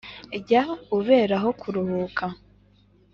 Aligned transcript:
Jya 0.45 0.63
uberaho 0.97 1.49
kuruhuka. 1.59 2.25